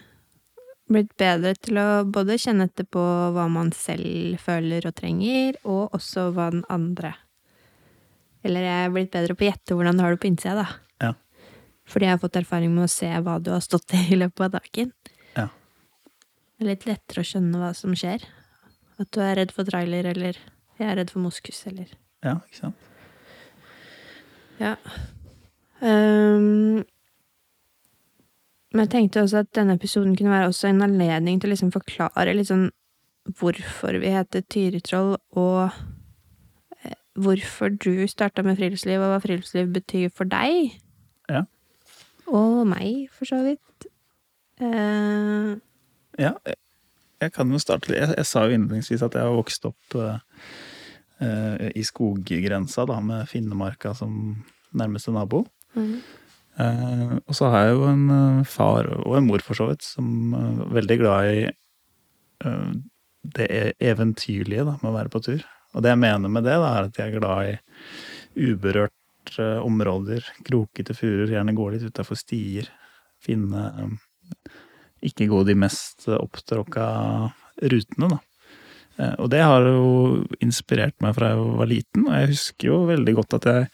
[0.91, 3.01] Blitt bedre til å både kjenne etter på
[3.33, 7.13] hva man selv føler og trenger, og også hva den andre
[8.43, 10.65] Eller jeg er blitt bedre på å gjette hvordan du har det på innsida, da.
[10.99, 11.11] Ja.
[11.87, 14.43] Fordi jeg har fått erfaring med å se hva du har stått i i løpet
[14.49, 14.91] av dagen.
[15.37, 15.45] Ja.
[16.59, 18.25] Det er litt lettere å skjønne hva som skjer.
[18.99, 20.35] At du er redd for trailer, eller
[20.75, 22.89] jeg er redd for moskus, eller Ja, ikke sant?
[24.59, 24.75] Ja.
[25.83, 26.83] Ehm,
[28.73, 31.71] men jeg tenkte også at denne episoden kunne være også en anledning til å liksom
[31.73, 32.71] forklare sånn
[33.39, 35.69] hvorfor vi heter Tyritroll, og
[36.83, 40.73] eh, hvorfor du starta med friluftsliv, og hva friluftsliv betyr for deg.
[41.31, 41.45] Ja.
[42.27, 43.87] Og meg, for så vidt.
[44.59, 45.55] Uh...
[46.19, 46.57] Ja, jeg,
[47.23, 48.01] jeg kan jo starte litt.
[48.01, 50.17] Jeg, jeg sa jo innledningsvis at jeg har vokst opp uh,
[51.21, 54.35] uh, i skoggrensa, da, med Finnemarka som
[54.73, 55.45] nærmeste nabo.
[55.77, 55.95] mm,
[56.61, 60.33] og så har jeg jo en eh, far og en mor, for så vidt, som
[60.37, 62.73] eh, er veldig glad i eh,
[63.37, 65.45] det e- eventyrlige da, med å være på tur.
[65.73, 70.25] Og det jeg mener med det, da, er at jeg er glad i uberørte områder,
[70.45, 72.69] krokete furuer, gjerne gå litt utafor stier.
[73.23, 74.51] Finne eh,
[75.09, 76.85] Ikke gå de mest opptråkka
[77.63, 78.19] rutene, da.
[78.99, 82.83] Eh, Og det har jo inspirert meg fra jeg var liten, og jeg husker jo
[82.91, 83.67] veldig godt at jeg,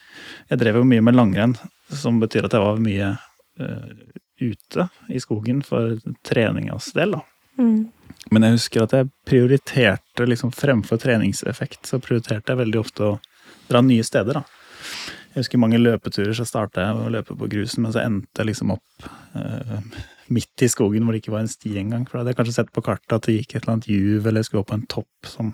[0.54, 1.58] jeg drev jo mye med langrenn,
[1.90, 3.90] som betyr at jeg var mye uh,
[4.40, 5.98] ute i skogen for
[6.28, 7.24] treningas del, da.
[7.60, 7.80] mm,
[8.32, 13.18] Men jeg husker at jeg prioriterte, liksom fremfor treningseffekt, så prioriterte jeg veldig ofte å
[13.70, 14.46] dra nye steder, da.
[15.30, 18.50] Jeg husker mange løpeturer, så starta jeg å løpe på grusen, men så endte jeg
[18.50, 19.78] liksom opp uh,
[20.34, 22.08] midt i skogen hvor det ikke var en sti engang.
[22.08, 24.26] For da hadde jeg kanskje sett på kartet at det gikk et eller annet juv,
[24.26, 25.54] eller jeg skulle opp på en topp som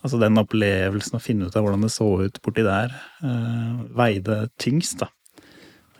[0.00, 4.46] Altså den opplevelsen å finne ut av hvordan det så ut borti der, uh, veide
[4.56, 5.10] tyngst, da.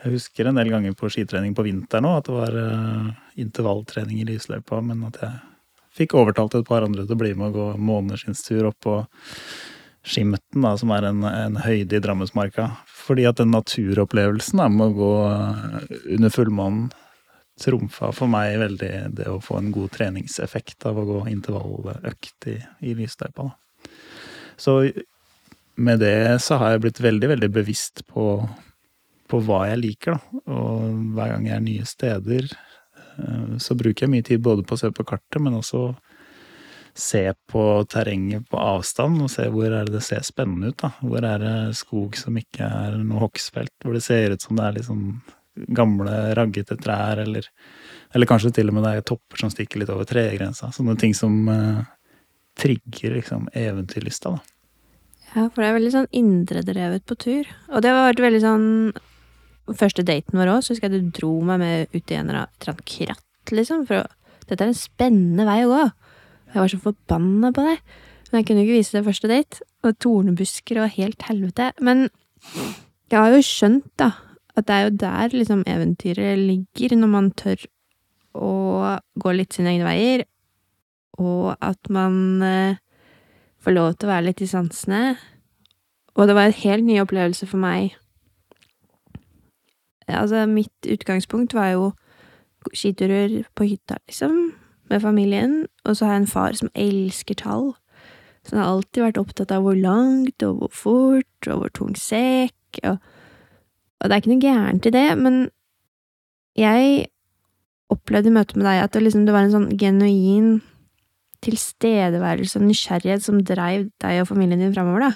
[0.00, 3.08] Jeg husker en del ganger på skitrening på vinteren òg, at det var eh,
[3.42, 5.34] intervalltrening i lysløypa, men at jeg
[6.00, 9.02] fikk overtalt et par andre til å bli med og gå måneskinnstur opp på
[10.00, 12.70] Skimten, da, som er en, en høyde i Drammensmarka.
[12.88, 16.88] Fordi at den naturopplevelsen da, med å gå eh, under fullmånen
[17.60, 22.56] trumfa for meg veldig det å få en god treningseffekt av å gå intervalløkt i,
[22.88, 23.50] i lysløypa.
[24.56, 24.80] Så
[25.80, 28.32] med det så har jeg blitt veldig, veldig bevisst på,
[29.30, 30.42] på hva jeg liker, da.
[30.52, 34.76] Og hver gang jeg er nye steder, eh, så bruker jeg mye tid både på
[34.76, 35.88] å se på kartet, men også
[37.00, 40.92] se på terrenget på avstand, og se hvor er det ser spennende ut, da.
[41.00, 44.66] Hvor er det skog som ikke er noe hogstfelt, hvor det ser ut som det
[44.66, 45.06] er litt sånn
[45.76, 47.46] gamle, raggete trær, eller,
[48.14, 50.70] eller kanskje til og med det er topper som stikker litt over tregrensa.
[50.74, 51.82] Sånne ting som uh,
[52.58, 54.56] trigger liksom eventyrlysta, da.
[55.30, 57.50] Ja, for det er veldig sånn indredrevet på tur.
[57.70, 58.66] Og det har vært veldig sånn
[59.78, 62.46] Første daten vår òg, så husker jeg du dro meg med ut i en eller
[62.46, 63.84] annen kratt, liksom.
[63.88, 65.82] For å, dette er en spennende vei å gå.
[66.50, 67.76] Jeg var så forbanna på det.
[68.30, 69.62] Men jeg kunne ikke vise det første date.
[69.86, 71.70] Og tornebusker og helt helvete.
[71.82, 72.08] Men
[73.10, 74.12] jeg har jo skjønt, da,
[74.58, 77.64] at det er jo der liksom eventyret ligger, når man tør
[78.38, 78.52] å
[79.18, 80.22] gå litt sine egne veier,
[81.18, 82.78] og at man eh,
[83.60, 85.16] får lov til å være litt i sansene.
[86.14, 87.96] Og det var en helt ny opplevelse for meg.
[90.16, 91.92] Altså, mitt utgangspunkt var jo
[92.76, 94.52] skiturer på hytta, liksom,
[94.90, 95.66] med familien.
[95.84, 97.72] Og så har jeg en far som elsker tall.
[98.44, 101.96] Så han har alltid vært opptatt av hvor langt, og hvor fort, og hvor tung
[101.96, 102.98] sekk, og
[104.00, 105.34] Og det er ikke noe gærent i det, men
[106.56, 107.08] jeg
[107.92, 110.62] opplevde i møte med deg at det, liksom, det var en sånn genuin
[111.44, 115.12] tilstedeværelse og nysgjerrighet som dreiv deg og familien din framover, da.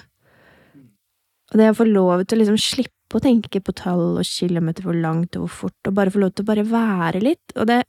[1.49, 4.85] Og det å få lov til å liksom slippe å tenke på tall og kilometer
[4.85, 7.69] hvor langt og hvor fort, og bare få lov til å bare være litt, og
[7.71, 7.83] det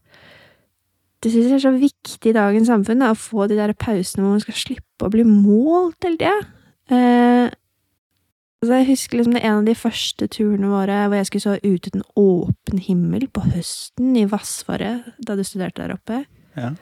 [1.25, 4.23] det synes jeg er så viktig i dagens samfunn, da, å få de der pausene
[4.23, 6.35] hvor man skal slippe å bli målt hele tida.
[6.93, 7.49] Eh,
[8.61, 11.57] altså jeg husker liksom det en av de første turene våre hvor jeg skulle så
[11.65, 16.23] ut uten åpen himmel på høsten i Vassfaret, da du studerte der oppe.
[16.55, 16.75] Ja.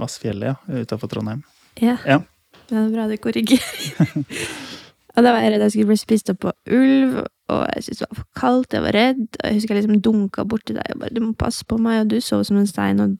[0.00, 0.82] Vassfjellet, ja.
[0.86, 1.42] Utafor Trondheim.
[1.82, 1.98] Ja.
[2.08, 2.22] Ja.
[2.70, 4.14] Det er bra du korrigerer.
[5.12, 7.18] og da var jeg redd jeg skulle bli spist opp av ulv,
[7.52, 10.02] og jeg syntes det var for kaldt, jeg var redd, og jeg husker jeg liksom
[10.06, 12.66] dunka borti deg og bare 'du må passe på meg', og du sov som en
[12.66, 13.18] stein, og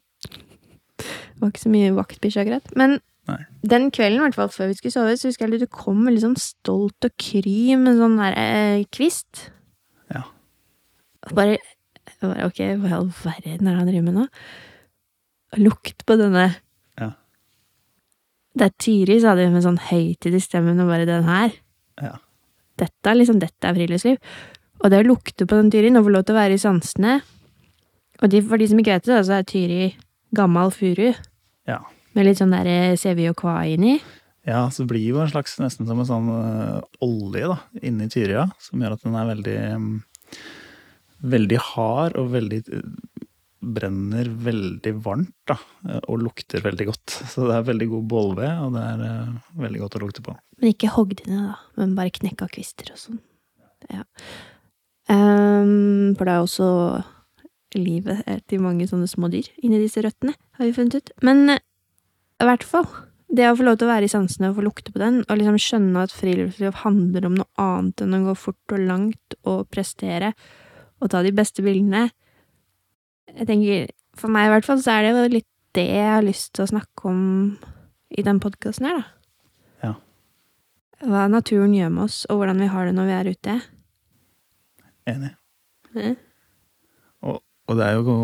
[1.02, 2.76] det var ikke så mye vaktbikkje, akkurat.
[2.76, 3.38] Men Nei.
[3.68, 6.04] den kvelden, i hvert fall før vi skulle sove, så husker jeg at du kom
[6.06, 9.50] veldig sånn stolt og kry med sånn der eh, kvist.
[10.12, 10.24] Ja.
[11.26, 11.58] Og bare,
[12.22, 14.26] bare Ok, hva i all verden er det han driver med nå?
[15.62, 16.54] Lukt på denne
[16.98, 17.12] Ja.
[18.58, 21.54] Det er Tyri, sa du med sånn høyt i stemmen, og bare den her.
[22.00, 22.16] Ja.
[22.80, 24.16] Dette liksom, dette er friluftsliv.
[24.82, 27.20] Og det å lukte på den Tyri'en og få lov til å være i sansene
[28.22, 29.92] Og de, for de som ikke vet det, så er Tyri
[30.34, 31.12] gammel furu
[31.68, 31.78] ja.
[32.16, 33.96] med litt sånn der eh, sevi og kva inni.
[34.46, 38.46] Ja, så blir jo en slags nesten som en sånn øh, olje da, inni Tyria,
[38.62, 39.90] som gjør at den er veldig mm,
[41.34, 42.86] veldig hard og veldig øh,
[43.62, 45.56] brenner veldig varmt da,
[46.10, 47.16] og lukter veldig godt.
[47.32, 50.36] Så det er veldig god bålved, og det er uh, veldig godt å lukte på.
[50.60, 51.58] Men ikke hogd ned, da.
[51.80, 53.22] Men bare knekka kvister og sånn.
[53.90, 54.04] Ja.
[55.10, 56.68] Um, for det er også
[57.78, 61.14] livet til mange sånne små dyr inni disse røttene, har vi funnet ut.
[61.24, 62.88] Men i hvert fall.
[63.32, 65.38] Det å få lov til å være i sansene og få lukte på den, og
[65.40, 69.70] liksom skjønne at friluftsliv handler om noe annet enn å gå fort og langt og
[69.72, 70.34] prestere
[71.00, 72.10] og ta de beste bildene.
[73.38, 76.24] Jeg tenker, For meg i hvert fall, så er det jo litt det jeg har
[76.24, 77.20] lyst til å snakke om
[78.12, 79.04] i den podkasten her, da.
[79.86, 79.92] Ja.
[81.08, 83.54] Hva naturen gjør med oss, og hvordan vi har det når vi er ute.
[85.08, 85.32] Enig.
[85.96, 86.18] Mm.
[87.28, 88.14] Og, og det er jo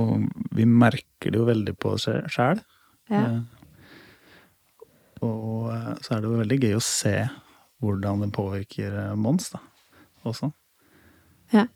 [0.57, 2.61] Vi merker det jo veldig på oss sjæl.
[3.13, 3.25] Ja.
[5.25, 7.15] Og eh, så er det jo veldig gøy å se
[7.83, 9.61] hvordan det påvirker eh, Mons, da,
[10.29, 10.53] også.
[11.55, 11.67] Ja.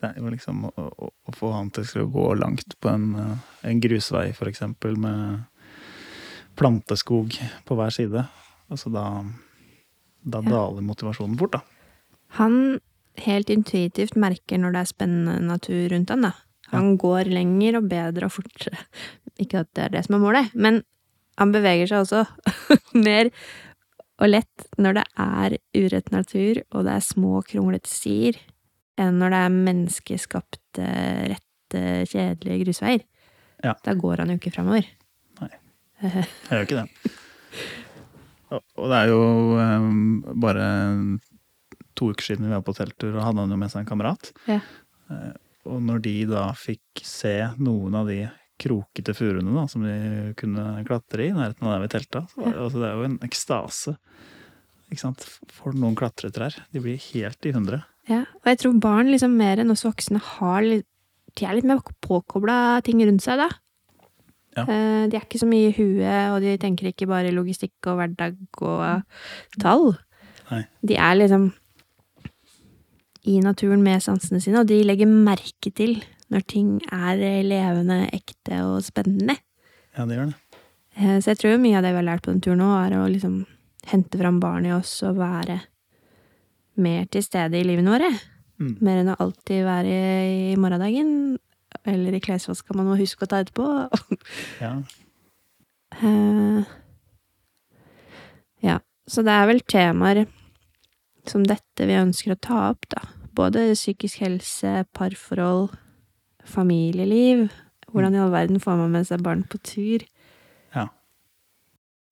[0.00, 3.06] Det er jo liksom å, å, å få han til å gå langt på en,
[3.16, 3.36] eh,
[3.70, 5.46] en grusvei, for eksempel, med
[6.56, 8.26] planteskog på hver side.
[8.72, 9.06] Altså da,
[10.24, 10.50] da Ja.
[10.50, 11.60] daler motivasjonen fort, da.
[12.40, 12.80] Han
[13.24, 16.32] helt intuitivt merker når det er spennende natur rundt han, da.
[16.72, 18.76] Han går lenger og bedre og fortere.
[19.40, 20.82] Ikke at det er det som er målet, men
[21.38, 22.24] han beveger seg også
[23.06, 23.30] mer
[24.18, 28.38] og lett når det er urett natur, og det er små, kronglete stier,
[29.00, 30.88] enn når det er menneskeskapte,
[31.32, 33.04] rette, kjedelige grusveier.
[33.64, 33.74] Ja.
[33.84, 34.88] Da går han jo ikke framover.
[35.40, 35.52] Nei.
[36.02, 37.14] Jeg gjør ikke det.
[38.56, 39.22] Og, det er jo
[39.58, 40.66] um, bare
[41.96, 44.30] to uker siden vi var på telttur, og hadde han jo med seg en kamerat.
[44.46, 44.60] Ja.
[45.10, 45.32] Eh,
[45.66, 48.20] og når de da fikk se noen av de
[48.60, 49.96] krokete furuene da, som de
[50.38, 53.00] kunne klatre i, i nærheten av der vi telta, så var det, altså, det er
[53.00, 53.96] jo en ekstase.
[54.86, 55.26] Ikke sant?
[55.56, 56.56] For noen klatretrær.
[56.72, 57.82] De blir helt i hundre.
[58.08, 60.86] Ja, og jeg tror barn liksom mer enn oss voksne har litt
[61.36, 63.48] De er litt mer påkobla ting rundt seg, da.
[64.56, 64.62] Ja.
[64.64, 67.98] Eh, De er ikke så mye i huet, og de tenker ikke bare logistikk og
[67.98, 69.02] hverdag og
[69.60, 69.90] tall.
[70.50, 70.62] Nei.
[70.80, 71.50] De er liksom
[73.26, 75.98] i naturen med sansene sine, og de legger merke til
[76.32, 79.36] når ting er levende, ekte og spennende.
[79.96, 80.38] Ja, det gjør det.
[80.96, 82.96] Eh, Så jeg tror mye av det vi har lært på den turen nå, er
[82.96, 83.42] å liksom
[83.92, 85.60] hente fram barnet i oss og være
[86.80, 88.10] mer til stede i livene våre.
[88.60, 88.76] Mm.
[88.84, 89.96] Mer enn å alltid være
[90.52, 91.10] i, morgendagen.
[91.86, 93.68] Eller i klesvaska man må huske å ta etterpå.
[94.64, 94.76] Ja.
[95.96, 96.66] Uh,
[98.60, 100.26] ja, så det er vel temaer
[101.30, 103.04] som dette vi ønsker å ta opp, da.
[103.36, 105.70] Både psykisk helse, parforhold,
[106.46, 107.46] familieliv.
[107.92, 110.04] Hvordan i all verden får man med seg barn på tur?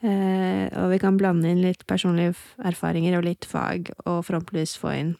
[0.04, 2.34] Eh, og vi kan blande inn litt personlige
[2.66, 5.14] erfaringer og litt fag, og forhåpentligvis få inn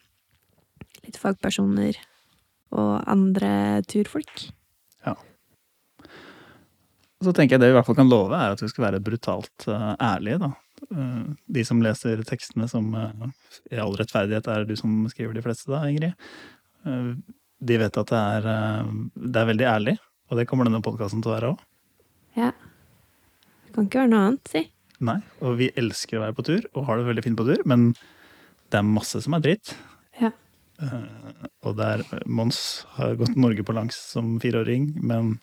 [1.05, 1.97] litt fagpersoner
[2.75, 4.49] og andre turfolk.
[5.07, 5.15] Ja.
[7.23, 9.01] Så tenker jeg det vi i hvert fall kan love, er at vi skal være
[9.05, 10.51] brutalt uh, ærlige, da.
[10.91, 13.25] Uh, de som leser tekstene som uh,
[13.71, 16.13] i all rettferdighet er du som skriver de fleste, da, Ingrid.
[17.65, 18.47] De vet at det er,
[19.15, 19.95] det er veldig ærlig,
[20.29, 21.63] og det kommer denne podkasten til å være òg.
[22.37, 22.51] Ja.
[23.65, 24.67] Det kan ikke være noe annet, si.
[25.03, 27.63] Nei, og vi elsker å være på tur, og har det veldig fint på tur,
[27.67, 27.89] men
[28.71, 29.73] det er masse som er dritt.
[30.21, 30.31] Ja.
[30.81, 31.07] Uh,
[31.63, 35.37] og der Mons har gått Norge på langs som fireåring, men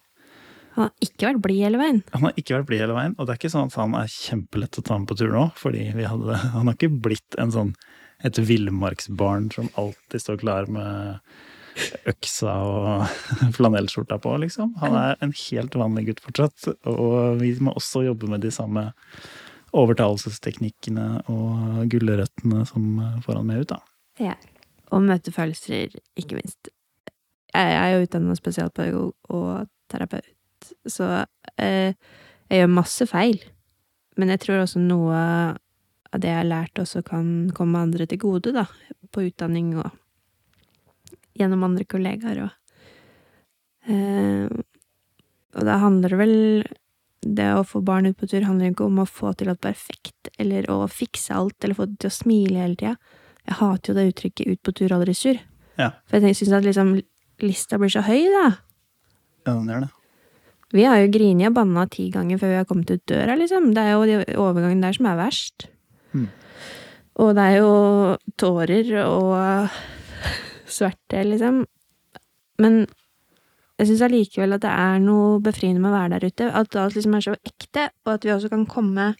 [0.73, 1.99] Han har ikke vært blid hele veien.
[2.15, 3.15] han har ikke vært blid hele veien.
[3.19, 5.51] Og det er ikke sånn at han er kjempelett å ta med på tur nå,
[5.61, 7.75] fordi vi hadde, han har ikke blitt en sånn
[8.23, 11.19] et villmarksbarn som alltid står klar med
[12.11, 13.07] øksa og
[13.57, 14.75] flanellskjorta på, liksom.
[14.83, 18.91] Han er en helt vanlig gutt fortsatt, og vi må også jobbe med de samme
[19.73, 23.81] overtalelsesteknikkene og gulrøttene som får han med ut, da.
[24.21, 24.37] Ja.
[24.93, 26.69] Og møte følelser, ikke minst.
[27.53, 31.25] Jeg er jo utdannet spesialpedagog og terapeut, så
[31.57, 31.97] eh,
[32.49, 33.41] jeg gjør masse feil.
[34.21, 35.17] Men jeg tror også noe
[36.13, 38.67] av det jeg har lært, også kan komme andre til gode, da.
[39.13, 39.89] På utdanning og
[41.39, 42.51] gjennom andre kollegaer og
[43.91, 44.47] eh,
[45.53, 46.37] Og da handler det vel
[47.23, 50.33] Det å få barn ut på tur handler ikke om å få til alt perfekt,
[50.43, 52.97] eller å fikse alt, eller få det til å smile hele tida.
[53.47, 55.39] Jeg hater jo det uttrykket 'ut på tur, aldri sur'.
[55.79, 55.93] Ja.
[56.11, 57.01] For jeg syns at liksom
[57.43, 58.59] lista blir så høy, da.
[59.47, 59.91] Ja, den gjør det.
[60.73, 63.75] Vi har jo grini og banna ti ganger før vi har kommet ut døra, liksom.
[63.77, 65.67] Det er jo de overgangene der som er verst.
[66.17, 66.29] Mm.
[67.21, 67.73] Og det er jo
[68.41, 69.69] tårer og
[70.73, 71.63] sverte, liksom.
[72.63, 72.83] Men
[73.81, 76.49] jeg syns allikevel at det er noe befriende med å være der ute.
[76.55, 79.13] At alt liksom er så ekte, og at vi også kan komme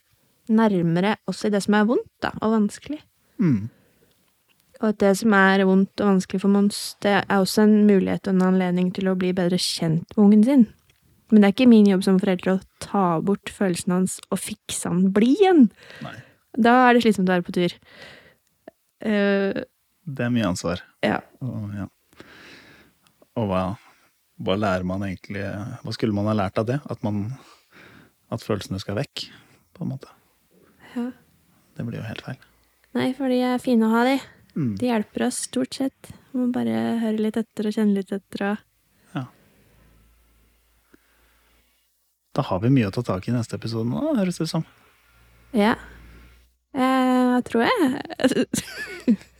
[0.51, 2.99] nærmere også i det som er vondt, da, og vanskelig.
[3.41, 3.71] Mm.
[4.81, 8.27] Og at det som er vondt og vanskelig for Mons, det er også en mulighet
[8.27, 10.65] og en anledning til å bli bedre kjent med ungen sin.
[11.31, 14.89] Men det er ikke min jobb som forelder å ta bort følelsen hans og fikse
[14.91, 15.63] han blid igjen.
[16.53, 17.77] Da er det slitsomt å være på tur.
[19.03, 19.63] Eh,
[20.03, 20.83] Det er mye ansvar.
[21.05, 21.19] ja.
[21.43, 21.87] Og, ja.
[23.39, 23.61] og hva,
[24.43, 25.43] hva lærer man egentlig
[25.83, 26.79] Hva skulle man ha lært av det?
[26.91, 27.25] At, man,
[28.31, 29.27] at følelsene skal vekk,
[29.73, 30.11] på en måte.
[30.95, 31.11] ja.
[31.73, 32.41] Det blir jo helt feil.
[32.93, 34.19] Nei, for de er fine å ha, de.
[34.53, 34.75] Mm.
[34.77, 36.11] De hjelper oss stort sett.
[36.37, 38.61] Må bare høre litt etter og kjenne litt etter og
[42.33, 44.49] Da har vi mye å ta tak i i neste episode nå, høres det ut
[44.49, 44.63] som.
[45.53, 45.75] Ja.
[46.73, 49.17] Jeg tror jeg.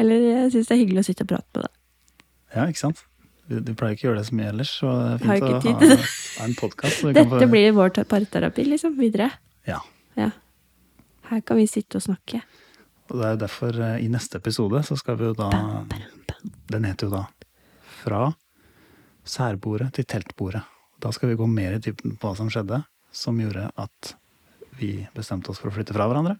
[0.00, 2.24] Eller jeg syns det er hyggelig å sitte og prate med deg.
[2.56, 3.04] Ja, ikke sant?
[3.46, 5.60] Du, du pleier ikke å gjøre det så mye ellers, så det er fint å
[5.62, 5.98] tid ha,
[6.40, 7.04] ha en podkast.
[7.14, 9.28] Dette blir vår parterapi, liksom, videre.
[9.68, 9.78] Ja.
[10.18, 10.32] Ja.
[11.30, 12.42] Her kan vi sitte og snakke.
[13.06, 15.86] Og det er jo derfor eh, i neste episode så skal vi jo da Bam,
[15.90, 16.52] bam, bam.
[16.74, 17.22] Den heter jo da
[18.00, 18.22] Fra
[19.26, 20.62] særbordet til teltbordet.
[21.02, 22.80] Da skal vi gå mer i dybden på hva som skjedde,
[23.14, 24.12] som gjorde at
[24.78, 26.36] vi bestemte oss for å flytte fra hverandre.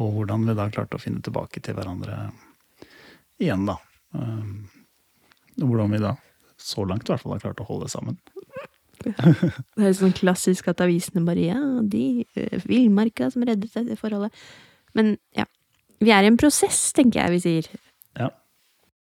[0.00, 2.30] Og hvordan vi da klarte å finne tilbake til hverandre
[3.40, 3.76] igjen, da.
[4.16, 6.14] Og hvordan vi da,
[6.60, 8.18] så langt i hvert fall, har klart å holde sammen.
[9.00, 14.34] Det er sånn klassisk at avisene bare Ja, de eh, villmarka som reddet dette forholdet.
[14.96, 15.46] Men ja.
[16.00, 17.66] Vi er i en prosess, tenker jeg vi sier.
[18.16, 18.30] Ja.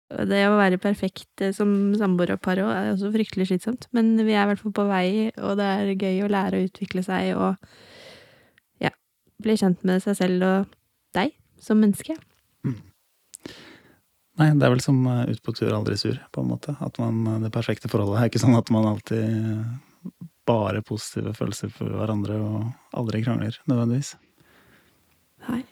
[0.06, 3.88] Det å være perfekt eh, som samboer og par òg er også fryktelig slitsomt.
[3.96, 5.08] Men vi er i hvert fall på vei,
[5.40, 7.70] og det er gøy å lære å utvikle seg og
[8.84, 8.92] ja,
[9.42, 10.76] bli kjent med seg selv og
[11.16, 12.16] deg som menneske.
[14.36, 16.74] Nei, det er vel som uh, ut på tur, aldri sur, på en måte.
[16.84, 20.10] At man, uh, det perfekte forholdet er ikke sånn at man alltid uh,
[20.46, 24.12] bare positive følelser for hverandre og aldri krangler, nødvendigvis.
[25.46, 25.62] Nei.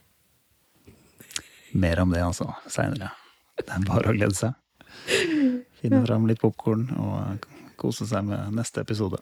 [1.77, 3.13] Mer om det altså seinere.
[3.61, 4.57] Det er bare å glede seg.
[5.83, 7.47] Finne fram litt popkorn og
[7.79, 9.21] kose seg med neste episode.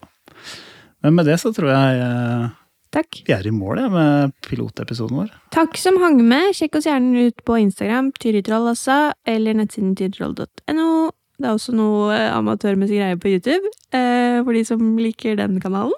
[1.02, 2.50] Men med det så tror jeg eh,
[2.92, 3.22] Takk.
[3.26, 5.30] vi er i mål med pilotepisoden vår.
[5.54, 6.52] Takk som hang med.
[6.54, 11.10] Sjekk oss gjerne ut på Instagram, Tyritroll altså, eller nettsiden tyritroll.no.
[11.42, 15.56] Det er også noe eh, amatørmessig greie på YouTube, eh, for de som liker den
[15.64, 15.96] kanalen.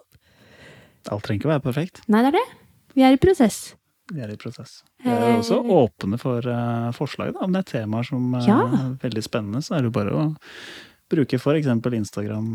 [1.10, 2.00] Alt trenger ikke å være perfekt.
[2.08, 2.44] Nei, det er det.
[2.94, 3.58] Vi er i prosess.
[4.14, 4.78] Vi er i prosess.
[5.02, 5.72] Vi er jo også Eh.
[5.74, 6.46] åpne for
[6.96, 7.34] forslag.
[7.34, 7.40] Da.
[7.44, 8.60] Om det er temaer som eh, Ja.
[8.70, 10.36] er veldig spennende, så er det bare å
[11.10, 11.66] bruke f.eks.
[11.66, 12.48] Instagram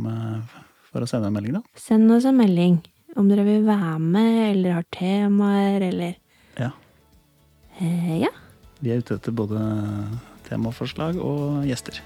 [0.89, 1.61] for å sende en melding, da.
[1.75, 2.79] Send oss en melding
[3.17, 6.15] om dere vil være med, eller har temaer, eller
[6.59, 6.71] Ja.
[7.81, 8.27] eh, Ja.
[8.81, 9.59] Vi er ute etter både
[10.49, 11.99] temaforslag og gjester.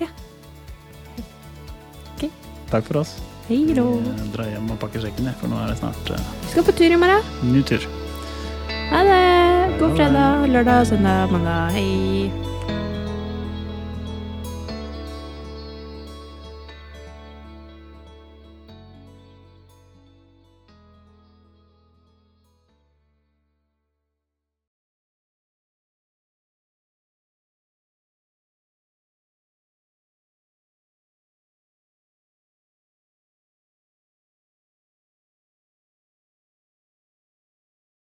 [0.00, 0.06] Ja.
[2.16, 2.30] Ok.
[2.70, 3.20] Takk for oss.
[3.48, 3.98] Hei Vi då.
[4.00, 6.72] eh, drar hjem og pakker sekken, for nå er det snart eh, Vi skal på
[6.76, 7.22] tur i morgen.
[7.52, 7.80] ny tur.
[8.90, 9.78] Ha det.
[9.78, 11.72] God fredag, lørdag, søndag, mandag.
[11.72, 12.30] Hei.